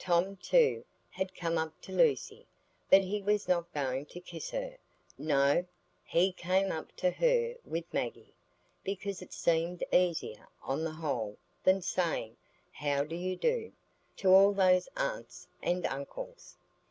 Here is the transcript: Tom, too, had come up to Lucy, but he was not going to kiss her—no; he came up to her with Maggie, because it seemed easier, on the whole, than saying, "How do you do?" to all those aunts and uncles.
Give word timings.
Tom, 0.03 0.35
too, 0.37 0.83
had 1.11 1.35
come 1.35 1.59
up 1.59 1.79
to 1.81 1.91
Lucy, 1.91 2.47
but 2.89 3.03
he 3.03 3.21
was 3.21 3.47
not 3.47 3.71
going 3.71 4.03
to 4.07 4.19
kiss 4.19 4.49
her—no; 4.49 5.63
he 6.03 6.31
came 6.31 6.71
up 6.71 6.91
to 6.95 7.11
her 7.11 7.53
with 7.63 7.83
Maggie, 7.93 8.33
because 8.83 9.21
it 9.21 9.31
seemed 9.31 9.83
easier, 9.93 10.47
on 10.63 10.83
the 10.83 10.89
whole, 10.89 11.37
than 11.63 11.83
saying, 11.83 12.35
"How 12.71 13.03
do 13.03 13.15
you 13.15 13.35
do?" 13.35 13.73
to 14.17 14.29
all 14.29 14.53
those 14.53 14.89
aunts 14.97 15.47
and 15.61 15.85
uncles. 15.85 16.57